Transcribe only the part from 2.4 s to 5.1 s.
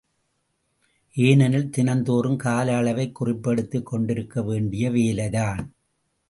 கால அளவைக் குறிப்பெடுத்துக் கொண்டிருக்க வேண்டிய